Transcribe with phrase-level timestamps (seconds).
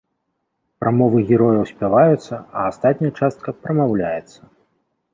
[0.83, 4.39] Прамовы герояў спяваюцца, а астатняя частка прамаўляецца.